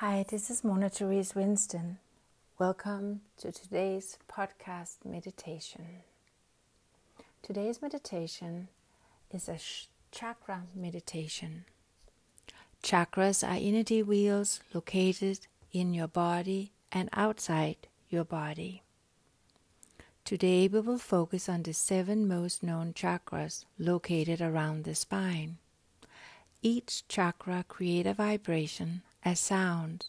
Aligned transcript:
Hi, 0.00 0.26
this 0.28 0.50
is 0.50 0.62
Mona 0.62 0.90
Therese 0.90 1.34
Winston. 1.34 1.96
Welcome 2.58 3.22
to 3.38 3.50
today's 3.50 4.18
podcast 4.30 5.06
meditation. 5.06 6.02
Today's 7.40 7.80
meditation 7.80 8.68
is 9.32 9.48
a 9.48 9.58
chakra 10.12 10.64
meditation. 10.74 11.64
Chakras 12.82 13.42
are 13.42 13.56
energy 13.58 14.02
wheels 14.02 14.60
located 14.74 15.46
in 15.72 15.94
your 15.94 16.08
body 16.08 16.72
and 16.92 17.08
outside 17.14 17.88
your 18.10 18.24
body. 18.24 18.82
Today 20.26 20.68
we 20.68 20.80
will 20.80 20.98
focus 20.98 21.48
on 21.48 21.62
the 21.62 21.72
seven 21.72 22.28
most 22.28 22.62
known 22.62 22.92
chakras 22.92 23.64
located 23.78 24.42
around 24.42 24.84
the 24.84 24.94
spine. 24.94 25.56
Each 26.60 27.08
chakra 27.08 27.64
creates 27.66 28.10
a 28.10 28.12
vibration, 28.12 29.00
a 29.26 29.34
sound, 29.34 30.06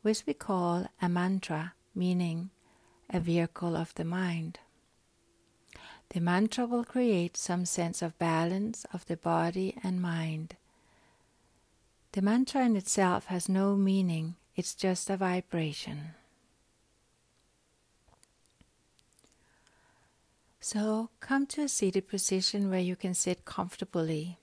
which 0.00 0.24
we 0.26 0.32
call 0.32 0.86
a 1.02 1.08
mantra, 1.08 1.74
meaning 1.94 2.48
a 3.10 3.20
vehicle 3.20 3.76
of 3.76 3.94
the 3.94 4.04
mind. 4.04 4.58
The 6.08 6.20
mantra 6.20 6.64
will 6.64 6.84
create 6.84 7.36
some 7.36 7.66
sense 7.66 8.00
of 8.00 8.18
balance 8.18 8.86
of 8.94 9.04
the 9.06 9.16
body 9.16 9.76
and 9.84 10.00
mind. 10.00 10.56
The 12.12 12.22
mantra 12.22 12.64
in 12.64 12.76
itself 12.76 13.26
has 13.26 13.46
no 13.48 13.76
meaning, 13.76 14.36
it's 14.54 14.74
just 14.74 15.10
a 15.10 15.18
vibration. 15.18 16.14
So 20.60 21.10
come 21.20 21.46
to 21.48 21.62
a 21.62 21.68
seated 21.68 22.08
position 22.08 22.70
where 22.70 22.80
you 22.80 22.96
can 22.96 23.12
sit 23.12 23.44
comfortably 23.44 24.38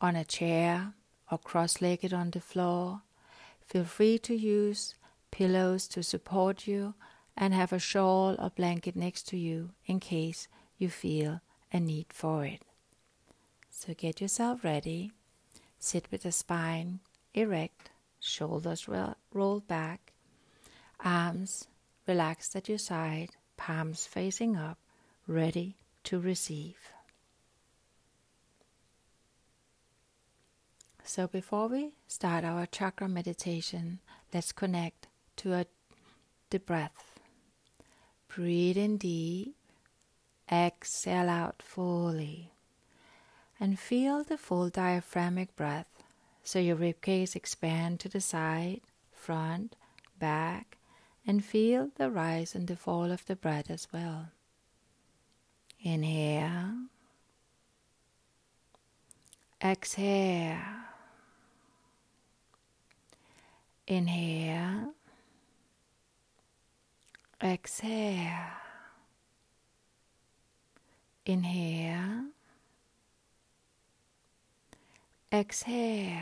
on 0.00 0.16
a 0.16 0.24
chair 0.24 0.94
or 1.30 1.36
cross 1.36 1.82
legged 1.82 2.14
on 2.14 2.30
the 2.30 2.40
floor. 2.40 3.02
Feel 3.68 3.84
free 3.84 4.18
to 4.20 4.34
use 4.34 4.94
pillows 5.30 5.86
to 5.88 6.02
support 6.02 6.66
you 6.66 6.94
and 7.36 7.52
have 7.52 7.72
a 7.72 7.78
shawl 7.78 8.34
or 8.38 8.50
blanket 8.50 8.96
next 8.96 9.28
to 9.28 9.36
you 9.36 9.70
in 9.84 10.00
case 10.00 10.48
you 10.78 10.88
feel 10.88 11.40
a 11.70 11.78
need 11.78 12.06
for 12.08 12.46
it. 12.46 12.62
So 13.70 13.92
get 13.94 14.20
yourself 14.20 14.64
ready. 14.64 15.12
Sit 15.78 16.08
with 16.10 16.22
the 16.22 16.32
spine 16.32 17.00
erect, 17.34 17.90
shoulders 18.18 18.88
rolled 19.32 19.68
back, 19.68 20.12
arms 21.04 21.68
relaxed 22.06 22.56
at 22.56 22.68
your 22.68 22.78
side, 22.78 23.30
palms 23.56 24.06
facing 24.06 24.56
up 24.56 24.78
ready 25.26 25.76
to 26.04 26.18
receive. 26.18 26.92
So, 31.08 31.26
before 31.26 31.68
we 31.68 31.92
start 32.06 32.44
our 32.44 32.66
chakra 32.66 33.08
meditation, 33.08 34.00
let's 34.34 34.52
connect 34.52 35.06
to 35.36 35.54
a, 35.54 35.66
the 36.50 36.58
breath. 36.58 37.18
Breathe 38.28 38.76
in 38.76 38.98
deep, 38.98 39.56
exhale 40.52 41.30
out 41.30 41.62
fully, 41.62 42.52
and 43.58 43.78
feel 43.78 44.22
the 44.22 44.36
full 44.36 44.68
diaphragmic 44.68 45.56
breath 45.56 45.88
so 46.44 46.58
your 46.58 46.76
ribcage 46.76 47.34
expand 47.34 48.00
to 48.00 48.10
the 48.10 48.20
side, 48.20 48.82
front, 49.10 49.76
back, 50.18 50.76
and 51.26 51.42
feel 51.42 51.88
the 51.96 52.10
rise 52.10 52.54
and 52.54 52.66
the 52.68 52.76
fall 52.76 53.10
of 53.10 53.24
the 53.24 53.34
breath 53.34 53.70
as 53.70 53.88
well. 53.90 54.28
Inhale. 55.80 56.88
Exhale. 59.64 60.87
Inhale. 63.88 64.92
Exhale. 67.42 68.50
Inhale. 71.24 72.24
Exhale. 75.32 76.18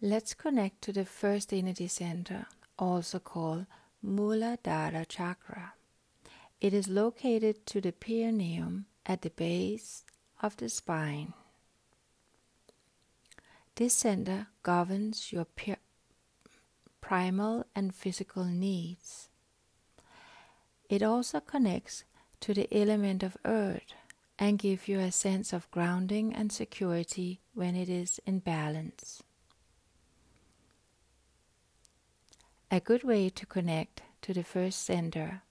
Let's 0.00 0.32
connect 0.32 0.80
to 0.82 0.92
the 0.92 1.04
first 1.04 1.52
energy 1.52 1.88
center, 1.88 2.46
also 2.78 3.18
called 3.18 3.66
Muladhara 4.02 5.06
chakra. 5.06 5.74
It 6.62 6.72
is 6.72 6.88
located 6.88 7.66
to 7.66 7.82
the 7.82 7.92
perineum 7.92 8.86
at 9.04 9.20
the 9.20 9.30
base 9.30 10.04
of 10.40 10.56
the 10.56 10.70
spine. 10.70 11.34
This 13.76 13.92
center 13.92 14.46
governs 14.62 15.32
your 15.32 15.46
primal 17.02 17.66
and 17.74 17.94
physical 17.94 18.46
needs. 18.46 19.28
It 20.88 21.02
also 21.02 21.40
connects 21.40 22.04
to 22.40 22.54
the 22.54 22.68
element 22.72 23.22
of 23.22 23.36
earth 23.44 23.92
and 24.38 24.58
gives 24.58 24.88
you 24.88 24.98
a 24.98 25.12
sense 25.12 25.52
of 25.52 25.70
grounding 25.70 26.34
and 26.34 26.50
security 26.50 27.40
when 27.52 27.76
it 27.76 27.90
is 27.90 28.18
in 28.24 28.38
balance. 28.38 29.22
A 32.70 32.80
good 32.80 33.04
way 33.04 33.28
to 33.28 33.44
connect 33.44 34.00
to 34.22 34.32
the 34.32 34.42
first 34.42 34.84
center 34.86 35.42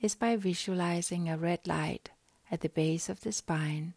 is 0.00 0.14
by 0.14 0.36
visualizing 0.36 1.28
a 1.28 1.36
red 1.36 1.66
light 1.66 2.08
at 2.50 2.62
the 2.62 2.70
base 2.70 3.10
of 3.10 3.20
the 3.20 3.32
spine, 3.32 3.92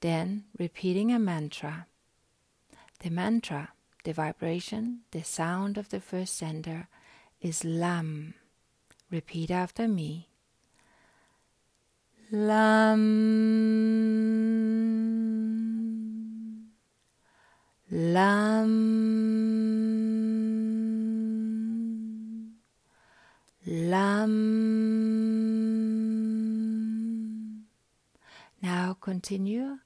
then 0.00 0.46
repeating 0.58 1.12
a 1.12 1.18
mantra. 1.20 1.86
The 3.02 3.10
mantra, 3.10 3.70
the 4.04 4.12
vibration, 4.12 5.00
the 5.10 5.24
sound 5.24 5.76
of 5.76 5.88
the 5.88 5.98
first 6.00 6.36
center 6.36 6.86
is 7.40 7.64
Lam. 7.64 8.34
Repeat 9.10 9.50
after 9.50 9.88
me. 9.88 10.28
Lam. 12.30 13.00
Lam. 17.90 18.70
Lam. 23.66 24.32
Now 28.62 28.96
continue 29.00 29.78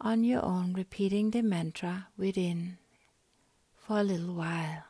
on 0.00 0.24
your 0.24 0.44
own, 0.44 0.72
repeating 0.72 1.30
the 1.30 1.42
mantra 1.42 2.08
within 2.16 2.78
for 3.76 4.00
a 4.00 4.02
little 4.02 4.34
while. 4.34 4.85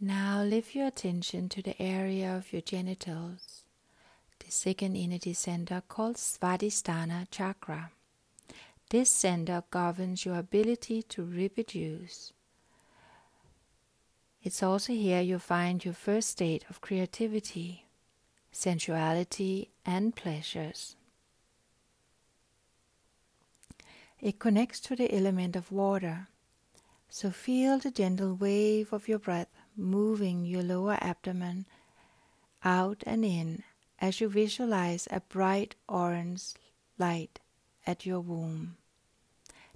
Now 0.00 0.44
lift 0.44 0.76
your 0.76 0.86
attention 0.86 1.48
to 1.48 1.60
the 1.60 1.80
area 1.82 2.36
of 2.36 2.52
your 2.52 2.62
genitals, 2.62 3.64
the 4.38 4.52
second 4.52 4.96
energy 4.96 5.32
center 5.32 5.82
called 5.88 6.14
Svadhisthana 6.14 7.26
chakra. 7.32 7.90
This 8.90 9.10
center 9.10 9.64
governs 9.72 10.24
your 10.24 10.38
ability 10.38 11.02
to 11.02 11.24
reproduce. 11.24 12.32
It's 14.44 14.62
also 14.62 14.92
here 14.92 15.20
you 15.20 15.40
find 15.40 15.84
your 15.84 15.94
first 15.94 16.30
state 16.30 16.64
of 16.70 16.80
creativity, 16.80 17.84
sensuality, 18.52 19.70
and 19.84 20.14
pleasures. 20.14 20.94
It 24.20 24.38
connects 24.38 24.78
to 24.80 24.94
the 24.94 25.12
element 25.12 25.56
of 25.56 25.72
water, 25.72 26.28
so 27.08 27.32
feel 27.32 27.80
the 27.80 27.90
gentle 27.90 28.34
wave 28.34 28.92
of 28.92 29.08
your 29.08 29.18
breath 29.18 29.48
moving 29.78 30.44
your 30.44 30.62
lower 30.62 30.98
abdomen 31.00 31.64
out 32.64 33.02
and 33.06 33.24
in 33.24 33.62
as 34.00 34.20
you 34.20 34.28
visualize 34.28 35.08
a 35.10 35.20
bright 35.20 35.74
orange 35.88 36.54
light 36.98 37.40
at 37.86 38.04
your 38.04 38.20
womb. 38.20 38.76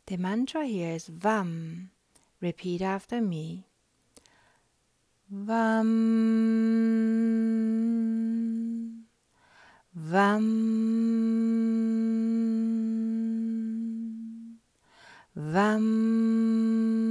The 0.06 0.16
mantra 0.16 0.66
here 0.66 0.92
is 0.92 1.06
VAM. 1.06 1.90
Repeat 2.40 2.82
after 2.82 3.20
me. 3.20 3.64
Vam. 5.32 5.92
Vam. 9.96 10.48
Vam. 15.36 17.01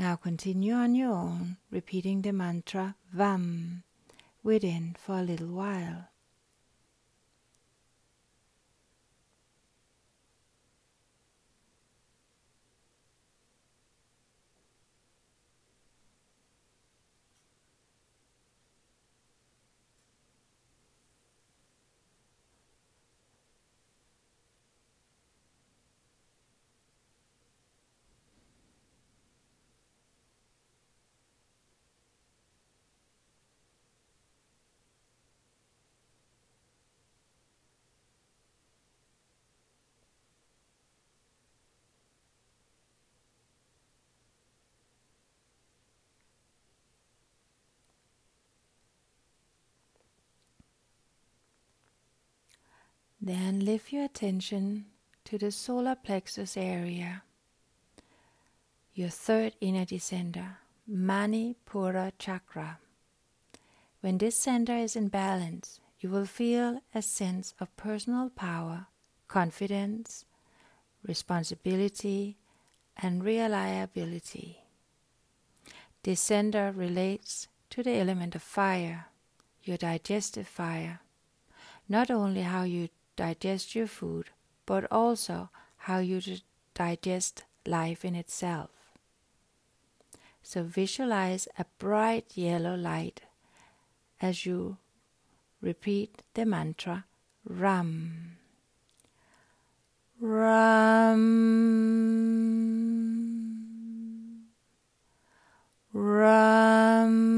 Now 0.00 0.16
continue 0.16 0.72
on 0.72 0.94
your 0.94 1.12
own, 1.12 1.58
repeating 1.70 2.22
the 2.22 2.32
mantra 2.32 2.96
Vam 3.14 3.82
within 4.42 4.96
for 4.98 5.18
a 5.18 5.22
little 5.22 5.48
while. 5.48 6.09
Then 53.30 53.60
lift 53.64 53.92
your 53.92 54.06
attention 54.06 54.86
to 55.26 55.38
the 55.38 55.52
solar 55.52 55.94
plexus 55.94 56.56
area, 56.56 57.22
your 58.92 59.08
third 59.08 59.52
energy 59.62 59.98
center, 59.98 60.58
Manipura 60.90 62.10
chakra. 62.18 62.80
When 64.00 64.18
this 64.18 64.34
center 64.34 64.74
is 64.74 64.96
in 64.96 65.10
balance, 65.10 65.78
you 66.00 66.08
will 66.08 66.26
feel 66.26 66.80
a 66.92 67.02
sense 67.02 67.54
of 67.60 67.76
personal 67.76 68.30
power, 68.30 68.88
confidence, 69.28 70.24
responsibility, 71.06 72.36
and 72.96 73.22
reliability. 73.22 74.64
This 76.02 76.18
center 76.18 76.72
relates 76.72 77.46
to 77.70 77.84
the 77.84 77.94
element 77.94 78.34
of 78.34 78.42
fire, 78.42 79.06
your 79.62 79.76
digestive 79.76 80.48
fire, 80.48 80.98
not 81.88 82.10
only 82.10 82.42
how 82.42 82.64
you 82.64 82.88
digest 83.20 83.74
your 83.74 83.86
food, 83.86 84.30
but 84.64 84.90
also 84.90 85.50
how 85.76 85.98
you 85.98 86.22
digest 86.72 87.44
life 87.66 88.02
in 88.02 88.14
itself. 88.14 88.70
So 90.42 90.62
visualize 90.62 91.46
a 91.58 91.66
bright 91.78 92.32
yellow 92.34 92.74
light 92.74 93.20
as 94.22 94.46
you 94.46 94.78
repeat 95.60 96.22
the 96.32 96.46
mantra 96.46 97.04
Ram. 97.44 98.38
Ram. 100.18 101.20
Ram. 105.92 107.29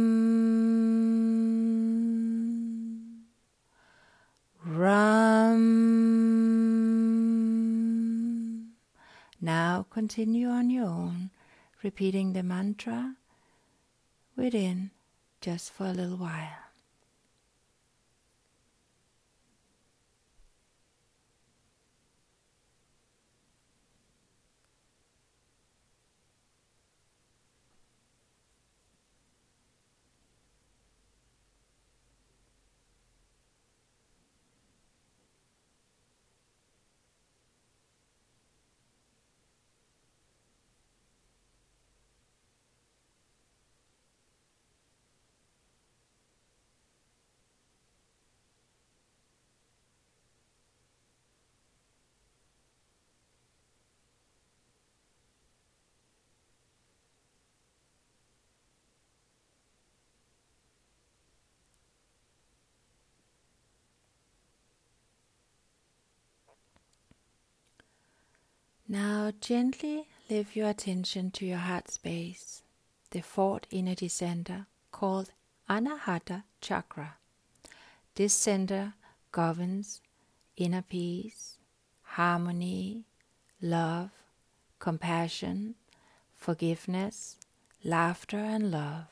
Continue 9.90 10.48
on 10.48 10.70
your 10.70 10.86
own, 10.86 11.30
repeating 11.82 12.32
the 12.32 12.42
mantra 12.42 13.16
within 14.36 14.90
just 15.40 15.72
for 15.72 15.86
a 15.86 15.92
little 15.92 16.16
while. 16.16 16.61
Now 68.92 69.32
gently 69.40 70.06
lift 70.28 70.54
your 70.54 70.68
attention 70.68 71.30
to 71.30 71.46
your 71.46 71.64
heart 71.64 71.90
space, 71.90 72.62
the 73.10 73.22
fourth 73.22 73.62
energy 73.72 74.08
center 74.08 74.66
called 74.90 75.30
Anahata 75.66 76.42
Chakra. 76.60 77.14
This 78.16 78.34
center 78.34 78.92
governs 79.30 80.02
inner 80.58 80.82
peace, 80.82 81.56
harmony, 82.02 83.06
love, 83.62 84.10
compassion, 84.78 85.76
forgiveness, 86.36 87.38
laughter, 87.82 88.36
and 88.36 88.70
love. 88.70 89.06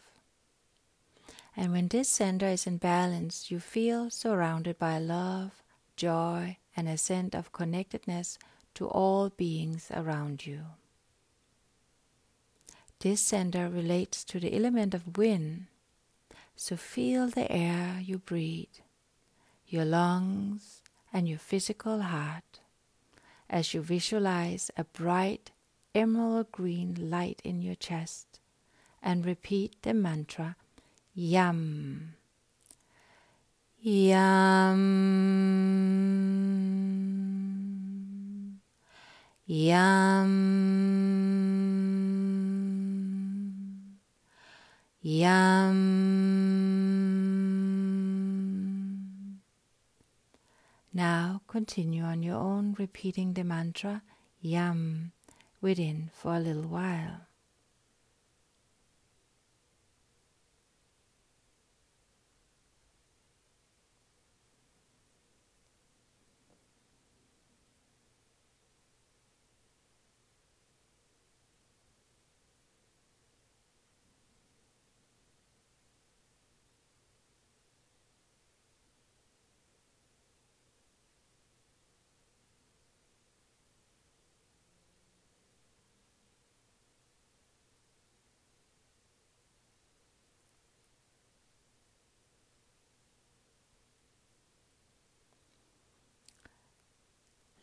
And 1.57 1.73
when 1.73 1.89
this 1.89 2.11
center 2.11 2.49
is 2.49 2.67
in 2.67 2.77
balance, 2.77 3.51
you 3.51 3.59
feel 3.59 4.11
surrounded 4.11 4.79
by 4.79 4.99
love, 4.99 5.63
joy, 5.97 6.59
and 6.77 6.87
a 6.87 6.99
sense 6.99 7.35
of 7.35 7.53
connectedness 7.53 8.39
to 8.81 8.89
all 8.89 9.29
beings 9.29 9.93
around 9.95 10.47
you. 10.47 10.63
This 13.01 13.21
center 13.21 13.69
relates 13.69 14.25
to 14.25 14.41
the 14.41 14.57
element 14.57 14.95
of 14.95 15.19
wind, 15.19 15.67
so 16.57 16.77
feel 16.77 17.29
the 17.29 17.53
air 17.53 18.01
you 18.03 18.17
breathe, 18.17 18.81
your 19.69 19.85
lungs, 19.85 20.81
and 21.13 21.29
your 21.29 21.39
physical 21.39 22.01
heart 22.01 22.61
as 23.51 23.75
you 23.75 23.83
visualize 23.83 24.71
a 24.79 24.85
bright 24.85 25.51
emerald 25.95 26.51
green 26.51 27.11
light 27.11 27.43
in 27.45 27.61
your 27.61 27.75
chest 27.75 28.41
and 29.03 29.27
repeat 29.27 29.77
the 29.83 29.93
mantra 29.93 30.57
Yam. 31.15 32.15
Yam. 33.83 35.21
Yum. 39.53 40.31
Yum. 45.03 45.81
Now 50.95 51.41
continue 51.49 52.05
on 52.05 52.23
your 52.23 52.37
own, 52.37 52.77
repeating 52.79 53.33
the 53.33 53.43
mantra 53.43 54.03
Yum 54.41 55.11
within 55.61 56.11
for 56.15 56.37
a 56.37 56.39
little 56.39 56.69
while. 56.69 57.27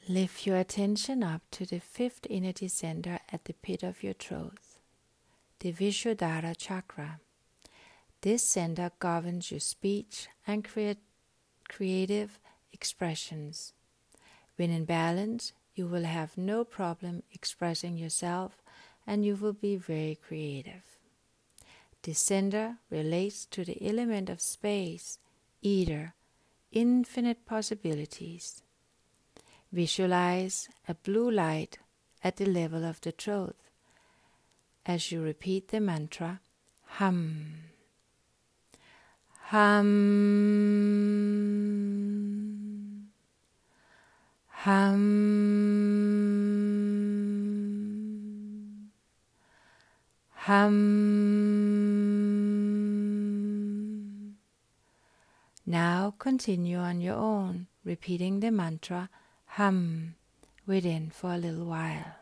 Lift 0.09 0.47
your 0.47 0.55
attention 0.55 1.21
up 1.21 1.41
to 1.51 1.65
the 1.65 1.79
fifth 1.79 2.27
energy 2.29 2.69
center 2.69 3.19
at 3.29 3.43
the 3.43 3.51
pit 3.51 3.83
of 3.83 4.03
your 4.03 4.13
throat, 4.13 4.57
the 5.59 5.73
Vishuddhara 5.73 6.55
chakra. 6.57 7.19
This 8.21 8.41
center 8.41 8.91
governs 8.99 9.51
your 9.51 9.59
speech 9.59 10.29
and 10.47 10.65
creative 11.67 12.39
expressions. 12.71 13.73
When 14.55 14.71
in 14.71 14.85
balance, 14.85 15.51
you 15.75 15.87
will 15.87 16.05
have 16.05 16.37
no 16.37 16.63
problem 16.63 17.23
expressing 17.33 17.97
yourself 17.97 18.63
and 19.05 19.25
you 19.25 19.35
will 19.35 19.51
be 19.51 19.75
very 19.75 20.15
creative. 20.15 20.83
The 22.03 22.13
center 22.13 22.77
relates 22.89 23.45
to 23.47 23.65
the 23.65 23.85
element 23.85 24.29
of 24.29 24.39
space, 24.39 25.19
ether, 25.61 26.13
infinite 26.71 27.45
possibilities. 27.45 28.63
Visualize 29.71 30.69
a 30.87 30.93
blue 30.93 31.29
light 31.29 31.79
at 32.23 32.37
the 32.37 32.45
level 32.45 32.85
of 32.85 33.01
the 33.01 33.11
throat 33.11 33.55
as 34.85 35.11
you 35.11 35.21
repeat 35.21 35.67
the 35.67 35.79
mantra 35.79 36.39
Hum. 36.85 37.53
Hum. 39.49 40.37
Hum. 44.47 45.17
Hum. 50.31 50.87
Now 55.65 56.13
continue 56.17 56.77
on 56.77 57.01
your 57.01 57.15
own, 57.15 57.67
repeating 57.83 58.39
the 58.39 58.51
mantra 58.51 59.09
hum 59.47 60.15
within 60.65 61.09
for 61.09 61.33
a 61.33 61.37
little 61.37 61.65
while. 61.65 62.15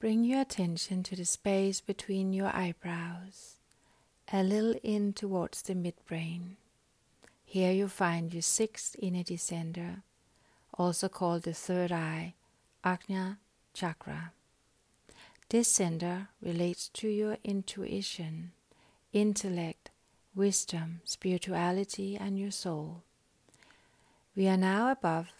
Bring 0.00 0.22
your 0.22 0.40
attention 0.40 1.02
to 1.02 1.16
the 1.16 1.24
space 1.24 1.80
between 1.80 2.32
your 2.32 2.54
eyebrows, 2.54 3.56
a 4.32 4.44
little 4.44 4.76
in 4.84 5.12
towards 5.12 5.62
the 5.62 5.74
midbrain. 5.74 6.56
Here 7.44 7.72
you 7.72 7.88
find 7.88 8.32
your 8.32 8.42
sixth 8.42 8.94
energy 9.02 9.36
center, 9.36 10.04
also 10.72 11.08
called 11.08 11.42
the 11.42 11.52
third 11.52 11.90
eye, 11.90 12.34
Ajna 12.84 13.38
Chakra. 13.74 14.30
This 15.48 15.66
center 15.66 16.28
relates 16.40 16.88
to 16.90 17.08
your 17.08 17.38
intuition, 17.42 18.52
intellect, 19.12 19.90
wisdom, 20.32 21.00
spirituality, 21.02 22.16
and 22.16 22.38
your 22.38 22.52
soul. 22.52 23.02
We 24.36 24.46
are 24.46 24.56
now 24.56 24.92
above 24.92 25.32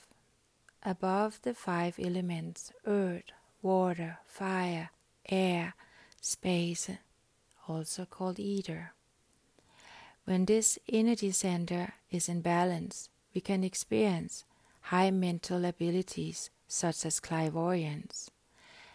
above 0.82 1.40
the 1.42 1.54
five 1.54 1.98
elements 2.02 2.72
earth, 2.86 3.30
water, 3.62 4.18
fire, 4.26 4.90
air, 5.28 5.74
space, 6.20 6.90
also 7.66 8.04
called 8.04 8.38
ether. 8.38 8.92
When 10.24 10.44
this 10.44 10.78
energy 10.88 11.30
center 11.30 11.94
is 12.10 12.28
in 12.28 12.40
balance, 12.40 13.08
we 13.34 13.40
can 13.40 13.64
experience 13.64 14.44
high 14.82 15.10
mental 15.10 15.64
abilities 15.64 16.50
such 16.66 17.06
as 17.06 17.20
clairvoyance, 17.20 18.30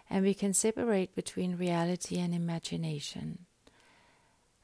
and 0.09 0.23
we 0.23 0.33
can 0.33 0.53
separate 0.53 1.15
between 1.15 1.57
reality 1.57 2.19
and 2.19 2.33
imagination 2.33 3.45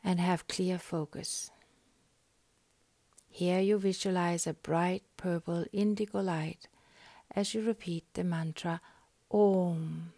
and 0.03 0.19
have 0.19 0.47
clear 0.47 0.77
focus. 0.77 1.51
Here 3.29 3.59
you 3.59 3.77
visualize 3.77 4.47
a 4.47 4.53
bright 4.53 5.03
purple 5.17 5.65
indigo 5.71 6.21
light 6.21 6.67
as 7.35 7.53
you 7.53 7.61
repeat 7.61 8.05
the 8.13 8.23
mantra 8.23 8.81
Om. 9.31 10.11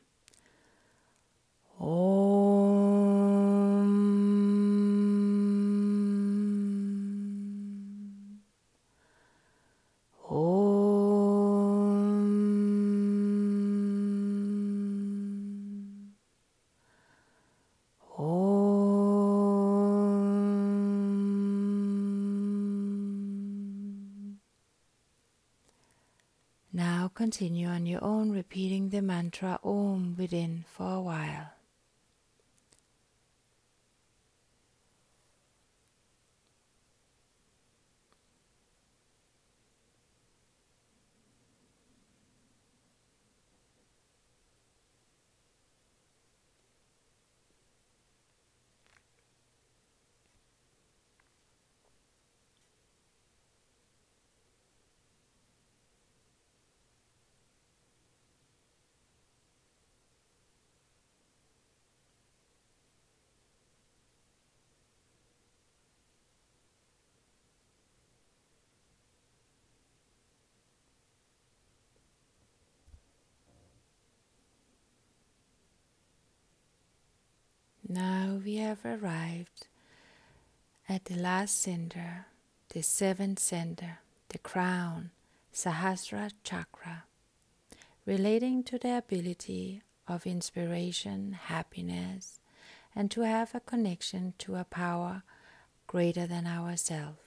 Om. 1.80 2.52
Om. 10.30 10.61
Continue 27.22 27.68
on 27.68 27.86
your 27.86 28.04
own, 28.04 28.32
repeating 28.32 28.90
the 28.90 29.00
mantra 29.00 29.60
Om 29.64 30.16
within 30.18 30.66
for 30.68 30.96
a 30.96 31.00
while. 31.00 31.61
Now 77.94 78.40
we 78.46 78.56
have 78.56 78.86
arrived 78.86 79.68
at 80.88 81.04
the 81.04 81.18
last 81.18 81.62
center, 81.62 82.28
the 82.70 82.84
seventh 82.84 83.40
center, 83.40 84.00
the 84.30 84.38
crown, 84.38 85.12
Sahasra 85.54 86.32
Chakra, 86.42 87.04
relating 88.06 88.64
to 88.64 88.78
the 88.78 88.96
ability 88.96 89.82
of 90.08 90.26
inspiration, 90.26 91.34
happiness, 91.34 92.40
and 92.96 93.12
to 93.12 93.24
have 93.24 93.54
a 93.54 93.60
connection 93.60 94.36
to 94.38 94.56
a 94.56 94.64
power 94.64 95.24
greater 95.86 96.26
than 96.26 96.48
ourselves. 96.48 97.20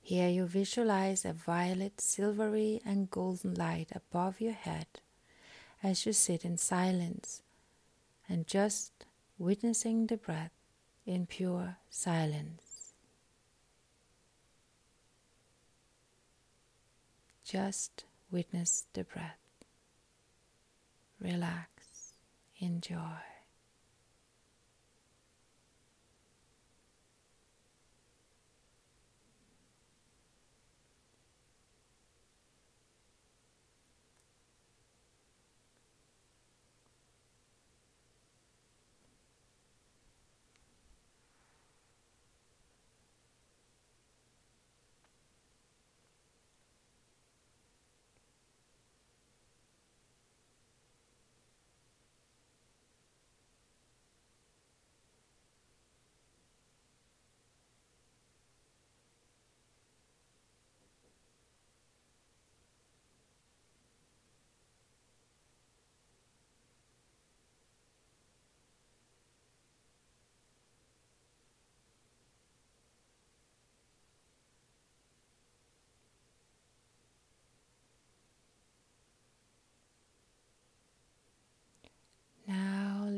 Here 0.00 0.30
you 0.30 0.46
visualize 0.46 1.26
a 1.26 1.34
violet, 1.34 2.00
silvery, 2.00 2.80
and 2.82 3.10
golden 3.10 3.52
light 3.52 3.90
above 3.94 4.40
your 4.40 4.54
head 4.54 4.86
as 5.82 6.06
you 6.06 6.14
sit 6.14 6.46
in 6.46 6.56
silence 6.56 7.42
and 8.26 8.46
just 8.46 9.04
witnessing 9.38 10.06
the 10.06 10.16
breath 10.16 10.52
in 11.06 11.26
pure 11.26 11.76
silence. 11.90 12.92
Just 17.44 18.04
witness 18.30 18.86
the 18.92 19.04
breath. 19.04 19.38
Relax. 21.20 22.14
Enjoy. 22.58 23.33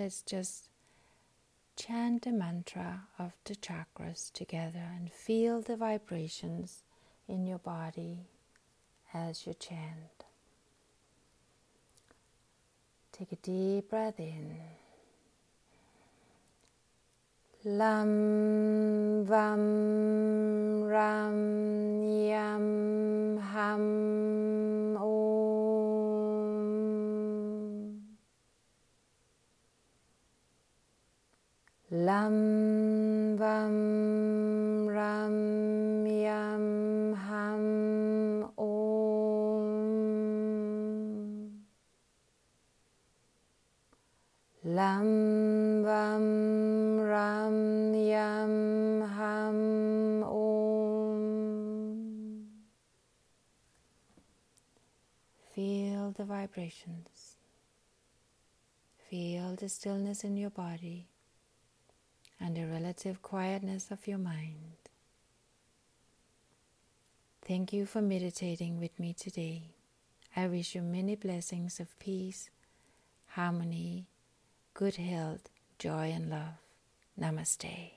Let's 0.07 0.23
just 0.23 0.69
chant 1.75 2.23
the 2.23 2.31
mantra 2.31 3.09
of 3.19 3.33
the 3.45 3.57
chakras 3.57 4.33
together 4.33 4.89
and 4.95 5.11
feel 5.11 5.61
the 5.61 5.75
vibrations 5.77 6.85
in 7.27 7.45
your 7.45 7.59
body 7.59 8.29
as 9.13 9.49
you 9.49 9.55
chant. 9.55 10.23
Take 13.11 13.33
a 13.33 13.37
deep 13.37 13.91
breath 13.91 14.21
in. 14.21 14.59
Lam 17.65 19.27
Vam 19.27 20.89
Ram 20.89 22.05
Yam 22.29 23.39
Ham 23.39 24.36
Lam 32.07 33.37
Vam 33.37 33.77
Ram 34.87 35.37
Yam 36.07 37.15
Ham 37.27 37.65
Om. 38.57 39.67
Lam 44.65 45.27
the 56.17 56.25
vibrations. 56.25 57.37
Feel 59.11 59.55
the 59.57 59.69
stillness 59.69 60.25
in 60.25 60.37
your 60.37 60.51
body 60.51 61.09
and 62.41 62.57
the 62.57 62.65
relative 62.65 63.23
quietness 63.23 63.91
of 63.91 64.07
your 64.07 64.19
mind. 64.19 64.77
Thank 67.47 67.73
you 67.73 67.87
for 67.87 68.03
meditating 68.03 68.79
with 68.79 68.99
me 68.99 69.13
today. 69.13 69.71
I 70.35 70.49
wish 70.49 70.75
you 70.75 70.83
many 70.83 71.15
blessings 71.15 71.81
of 71.81 71.99
peace, 71.99 72.51
harmony, 73.29 74.07
good 74.75 74.97
health, 74.97 75.49
joy, 75.79 76.13
and 76.15 76.29
love. 76.29 76.59
Namaste. 77.19 77.96